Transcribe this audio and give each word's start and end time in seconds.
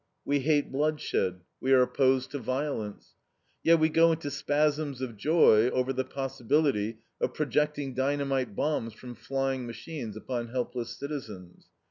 We 0.25 0.39
hate 0.39 0.71
bloodshed; 0.71 1.41
we 1.59 1.71
are 1.73 1.83
opposed 1.83 2.31
to 2.31 2.39
violence. 2.39 3.13
Yet 3.61 3.77
we 3.77 3.87
go 3.87 4.11
into 4.13 4.31
spasms 4.31 4.99
of 4.99 5.15
joy 5.15 5.69
over 5.69 5.93
the 5.93 6.03
possibility 6.03 6.97
of 7.21 7.35
projecting 7.35 7.93
dynamite 7.93 8.55
bombs 8.55 8.93
from 8.93 9.13
flying 9.13 9.67
machines 9.67 10.17
upon 10.17 10.47
helpless 10.47 10.97
citizens. 10.97 11.67